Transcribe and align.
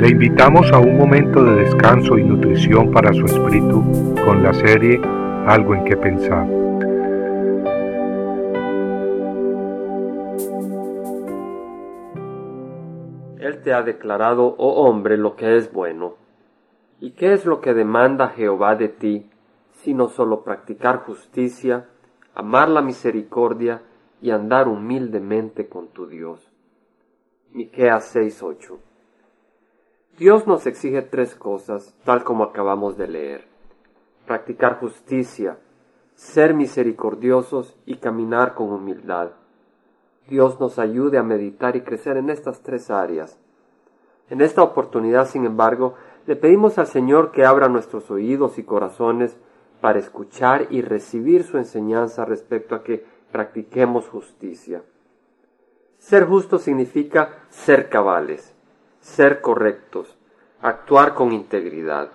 Le 0.00 0.08
invitamos 0.08 0.72
a 0.72 0.78
un 0.78 0.96
momento 0.96 1.44
de 1.44 1.56
descanso 1.56 2.16
y 2.16 2.24
nutrición 2.24 2.90
para 2.90 3.12
su 3.12 3.26
espíritu 3.26 3.82
con 4.24 4.42
la 4.42 4.54
serie 4.54 4.98
Algo 5.46 5.74
en 5.74 5.84
que 5.84 5.94
pensar. 5.94 6.48
Él 13.40 13.60
te 13.62 13.74
ha 13.74 13.82
declarado, 13.82 14.54
oh 14.56 14.86
hombre, 14.86 15.18
lo 15.18 15.36
que 15.36 15.58
es 15.58 15.70
bueno. 15.70 16.14
¿Y 16.98 17.10
qué 17.10 17.34
es 17.34 17.44
lo 17.44 17.60
que 17.60 17.74
demanda 17.74 18.30
Jehová 18.30 18.76
de 18.76 18.88
ti, 18.88 19.28
sino 19.82 20.08
solo 20.08 20.42
practicar 20.42 21.00
justicia, 21.00 21.90
amar 22.34 22.70
la 22.70 22.80
misericordia 22.80 23.82
y 24.22 24.30
andar 24.30 24.66
humildemente 24.66 25.68
con 25.68 25.88
tu 25.88 26.06
Dios? 26.06 26.50
Miqueas 27.52 28.16
6:8 28.16 28.89
Dios 30.20 30.46
nos 30.46 30.66
exige 30.66 31.00
tres 31.00 31.34
cosas, 31.34 31.96
tal 32.04 32.24
como 32.24 32.44
acabamos 32.44 32.98
de 32.98 33.08
leer. 33.08 33.46
Practicar 34.26 34.78
justicia, 34.78 35.56
ser 36.14 36.52
misericordiosos 36.52 37.74
y 37.86 37.96
caminar 37.96 38.52
con 38.52 38.70
humildad. 38.70 39.30
Dios 40.28 40.60
nos 40.60 40.78
ayude 40.78 41.16
a 41.16 41.22
meditar 41.22 41.74
y 41.74 41.80
crecer 41.80 42.18
en 42.18 42.28
estas 42.28 42.60
tres 42.60 42.90
áreas. 42.90 43.40
En 44.28 44.42
esta 44.42 44.62
oportunidad, 44.62 45.26
sin 45.26 45.46
embargo, 45.46 45.94
le 46.26 46.36
pedimos 46.36 46.76
al 46.76 46.86
Señor 46.86 47.32
que 47.32 47.46
abra 47.46 47.70
nuestros 47.70 48.10
oídos 48.10 48.58
y 48.58 48.62
corazones 48.62 49.38
para 49.80 50.00
escuchar 50.00 50.66
y 50.68 50.82
recibir 50.82 51.44
su 51.44 51.56
enseñanza 51.56 52.26
respecto 52.26 52.74
a 52.74 52.82
que 52.84 53.06
practiquemos 53.32 54.06
justicia. 54.10 54.82
Ser 55.96 56.26
justo 56.26 56.58
significa 56.58 57.38
ser 57.48 57.88
cabales 57.88 58.54
ser 59.00 59.40
correctos, 59.40 60.16
actuar 60.60 61.14
con 61.14 61.32
integridad. 61.32 62.10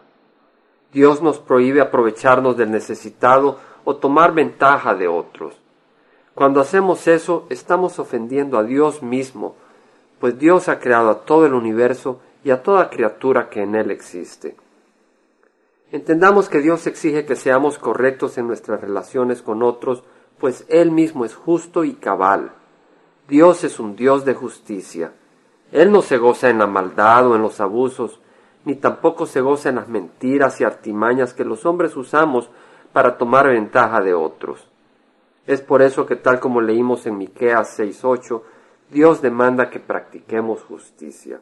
Dios 0.92 1.22
nos 1.22 1.40
prohíbe 1.40 1.82
aprovecharnos 1.82 2.56
del 2.58 2.72
necesitado 2.72 3.60
o 3.84 3.98
tomar 3.98 4.34
ventaja 4.34 4.96
de 4.96 5.08
otros. 5.08 5.56
Cuando 6.34 6.60
hacemos 6.62 7.08
eso, 7.08 7.46
estamos 7.50 8.00
ofendiendo 8.00 8.58
a 8.58 8.64
Dios 8.64 9.02
mismo, 9.02 9.56
pues 10.20 10.38
Dios 10.38 10.70
ha 10.70 10.80
creado 10.80 11.10
a 11.10 11.26
todo 11.26 11.46
el 11.46 11.54
universo 11.54 12.20
y 12.44 12.52
a 12.52 12.62
toda 12.62 12.90
criatura 12.90 13.50
que 13.50 13.62
en 13.62 13.76
él 13.76 13.92
existe. 13.92 14.56
Entendamos 15.92 16.50
que 16.50 16.62
Dios 16.62 16.88
exige 16.88 17.26
que 17.26 17.36
seamos 17.36 17.78
correctos 17.78 18.38
en 18.38 18.48
nuestras 18.48 18.82
relaciones 18.82 19.42
con 19.42 19.64
otros, 19.64 20.04
pues 20.40 20.66
Él 20.68 20.92
mismo 20.92 21.26
es 21.26 21.36
justo 21.36 21.84
y 21.84 21.94
cabal. 21.94 22.52
Dios 23.30 23.64
es 23.64 23.80
un 23.80 23.96
Dios 23.96 24.26
de 24.26 24.34
justicia. 24.34 25.14
Él 25.72 25.92
no 25.92 26.02
se 26.02 26.18
goza 26.18 26.50
en 26.50 26.60
la 26.60 26.68
maldad 26.68 27.28
o 27.28 27.36
en 27.36 27.42
los 27.42 27.60
abusos, 27.60 28.20
ni 28.66 28.76
tampoco 28.76 29.26
se 29.26 29.42
goza 29.42 29.70
en 29.70 29.76
las 29.76 29.88
mentiras 29.88 30.60
y 30.62 30.64
artimañas 30.64 31.34
que 31.34 31.46
los 31.46 31.66
hombres 31.66 31.96
usamos 31.96 32.50
para 32.94 33.18
tomar 33.18 33.48
ventaja 33.48 34.02
de 34.02 34.14
otros. 34.14 34.70
Es 35.46 35.62
por 35.62 35.82
eso 35.82 36.06
que 36.06 36.16
tal 36.16 36.40
como 36.40 36.62
leímos 36.62 37.06
en 37.06 37.18
Miqueas 37.18 37.78
6:8, 37.78 38.44
Dios 38.90 39.22
demanda 39.22 39.70
que 39.70 39.80
practiquemos 39.80 40.64
justicia. 40.64 41.42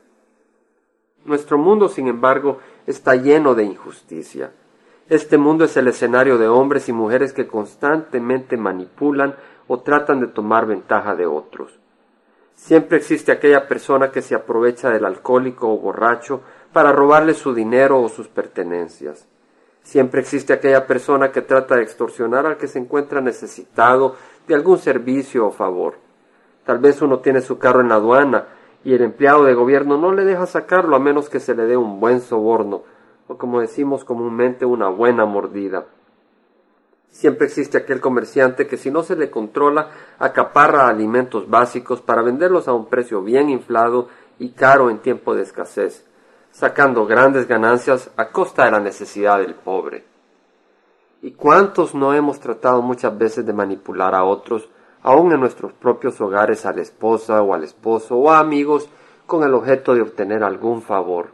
Nuestro 1.26 1.58
mundo, 1.58 1.88
sin 1.88 2.08
embargo, 2.08 2.60
está 2.86 3.16
lleno 3.16 3.56
de 3.56 3.64
injusticia. 3.64 4.52
Este 5.10 5.38
mundo 5.38 5.66
es 5.66 5.78
el 5.78 5.88
escenario 5.88 6.38
de 6.38 6.48
hombres 6.48 6.90
y 6.90 6.94
mujeres 6.94 7.34
que 7.34 7.48
constantemente 7.48 8.58
manipulan 8.58 9.36
o 9.68 9.80
tratan 9.80 10.20
de 10.20 10.28
tomar 10.28 10.66
ventaja 10.66 11.16
de 11.16 11.26
otros. 11.26 11.80
Siempre 12.56 12.98
existe 12.98 13.32
aquella 13.32 13.68
persona 13.68 14.12
que 14.12 14.22
se 14.22 14.36
aprovecha 14.36 14.90
del 14.90 15.06
alcohólico 15.06 15.72
o 15.72 15.78
borracho 15.78 16.42
para 16.72 16.92
robarle 16.92 17.34
su 17.34 17.54
dinero 17.54 18.02
o 18.02 18.10
sus 18.10 18.28
pertenencias. 18.28 19.28
Siempre 19.84 20.22
existe 20.22 20.54
aquella 20.54 20.88
persona 20.88 21.32
que 21.32 21.42
trata 21.42 21.76
de 21.76 21.84
extorsionar 21.84 22.46
al 22.46 22.58
que 22.58 22.68
se 22.68 22.80
encuentra 22.80 23.22
necesitado 23.22 24.16
de 24.48 24.56
algún 24.56 24.78
servicio 24.78 25.48
o 25.48 25.52
favor. 25.52 25.96
Tal 26.66 26.80
vez 26.80 27.02
uno 27.02 27.20
tiene 27.20 27.42
su 27.42 27.58
carro 27.60 27.82
en 27.82 27.90
la 27.90 27.96
aduana 27.96 28.48
y 28.84 28.94
el 28.94 29.02
empleado 29.02 29.44
de 29.44 29.54
gobierno 29.54 29.98
no 29.98 30.14
le 30.14 30.24
deja 30.24 30.46
sacarlo 30.46 30.96
a 30.96 31.00
menos 31.00 31.30
que 31.30 31.40
se 31.40 31.56
le 31.56 31.66
dé 31.66 31.76
un 31.76 32.00
buen 32.00 32.22
soborno, 32.22 32.84
o 33.28 33.38
como 33.38 33.60
decimos 33.60 34.04
comúnmente 34.06 34.66
una 34.66 34.88
buena 34.88 35.26
mordida. 35.26 35.86
Siempre 37.14 37.46
existe 37.46 37.78
aquel 37.78 38.02
comerciante 38.02 38.66
que 38.66 38.76
si 38.76 38.90
no 38.90 39.04
se 39.04 39.16
le 39.16 39.30
controla 39.30 39.92
acaparra 40.18 40.88
alimentos 40.88 41.48
básicos 41.48 42.02
para 42.02 42.24
venderlos 42.24 42.68
a 42.68 42.74
un 42.74 42.88
precio 42.88 43.22
bien 43.22 43.52
inflado 43.52 44.08
y 44.40 44.50
caro 44.50 44.90
en 44.90 44.98
tiempo 44.98 45.36
de 45.36 45.44
escasez, 45.44 46.08
sacando 46.50 47.06
grandes 47.06 47.48
ganancias 47.48 48.10
a 48.18 48.30
costa 48.32 48.66
de 48.66 48.72
la 48.72 48.80
necesidad 48.80 49.38
del 49.38 49.54
pobre. 49.54 50.06
¿Y 51.22 51.34
cuántos 51.34 51.94
no 51.94 52.16
hemos 52.16 52.40
tratado 52.40 52.82
muchas 52.82 53.16
veces 53.16 53.46
de 53.46 53.54
manipular 53.54 54.16
a 54.16 54.24
otros, 54.24 54.68
aun 55.04 55.32
en 55.34 55.40
nuestros 55.40 55.72
propios 55.72 56.20
hogares, 56.20 56.66
a 56.66 56.74
la 56.74 56.82
esposa 56.82 57.44
o 57.44 57.54
al 57.54 57.64
esposo 57.64 58.18
o 58.18 58.32
a 58.32 58.40
amigos, 58.40 58.90
con 59.28 59.44
el 59.44 59.54
objeto 59.54 59.94
de 59.94 60.02
obtener 60.02 60.44
algún 60.44 60.82
favor? 60.82 61.30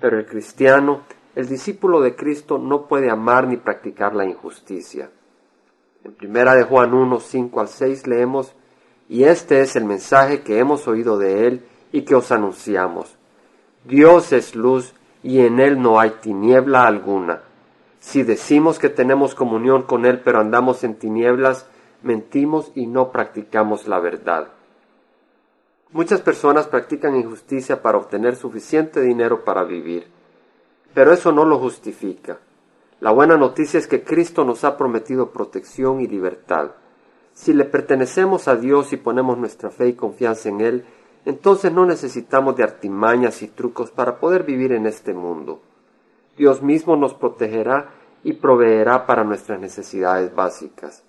Pero 0.00 0.18
el 0.18 0.24
cristiano 0.24 1.02
el 1.34 1.48
discípulo 1.48 2.00
de 2.00 2.14
Cristo 2.14 2.58
no 2.58 2.86
puede 2.86 3.10
amar 3.10 3.48
ni 3.48 3.56
practicar 3.56 4.14
la 4.14 4.24
injusticia. 4.24 5.10
En 6.04 6.12
primera 6.12 6.54
de 6.54 6.64
Juan 6.64 6.94
1, 6.94 7.18
5 7.18 7.60
al 7.60 7.68
6 7.68 8.06
leemos, 8.06 8.54
y 9.08 9.24
este 9.24 9.60
es 9.60 9.76
el 9.76 9.84
mensaje 9.84 10.42
que 10.42 10.58
hemos 10.58 10.86
oído 10.86 11.18
de 11.18 11.46
él 11.46 11.66
y 11.92 12.02
que 12.02 12.14
os 12.14 12.30
anunciamos. 12.30 13.16
Dios 13.84 14.32
es 14.32 14.54
luz 14.54 14.94
y 15.22 15.40
en 15.40 15.60
él 15.60 15.80
no 15.80 16.00
hay 16.00 16.10
tiniebla 16.20 16.86
alguna. 16.86 17.42
Si 18.00 18.22
decimos 18.22 18.78
que 18.78 18.88
tenemos 18.88 19.34
comunión 19.34 19.82
con 19.82 20.04
él 20.04 20.20
pero 20.20 20.40
andamos 20.40 20.84
en 20.84 20.94
tinieblas, 20.96 21.66
mentimos 22.02 22.70
y 22.74 22.86
no 22.86 23.10
practicamos 23.10 23.88
la 23.88 23.98
verdad. 23.98 24.48
Muchas 25.90 26.20
personas 26.20 26.66
practican 26.66 27.16
injusticia 27.16 27.80
para 27.80 27.98
obtener 27.98 28.36
suficiente 28.36 29.00
dinero 29.00 29.44
para 29.44 29.64
vivir. 29.64 30.08
Pero 30.94 31.12
eso 31.12 31.32
no 31.32 31.44
lo 31.44 31.58
justifica. 31.58 32.38
La 33.00 33.10
buena 33.10 33.36
noticia 33.36 33.78
es 33.78 33.86
que 33.86 34.04
Cristo 34.04 34.44
nos 34.44 34.64
ha 34.64 34.76
prometido 34.76 35.30
protección 35.30 36.00
y 36.00 36.06
libertad. 36.06 36.70
Si 37.34 37.52
le 37.52 37.64
pertenecemos 37.64 38.46
a 38.46 38.56
Dios 38.56 38.92
y 38.92 38.96
ponemos 38.96 39.36
nuestra 39.36 39.70
fe 39.70 39.88
y 39.88 39.94
confianza 39.94 40.48
en 40.48 40.60
Él, 40.60 40.84
entonces 41.24 41.72
no 41.72 41.84
necesitamos 41.84 42.56
de 42.56 42.62
artimañas 42.62 43.42
y 43.42 43.48
trucos 43.48 43.90
para 43.90 44.20
poder 44.20 44.44
vivir 44.44 44.72
en 44.72 44.86
este 44.86 45.12
mundo. 45.12 45.60
Dios 46.36 46.62
mismo 46.62 46.96
nos 46.96 47.14
protegerá 47.14 47.90
y 48.22 48.34
proveerá 48.34 49.06
para 49.06 49.24
nuestras 49.24 49.60
necesidades 49.60 50.34
básicas. 50.34 51.02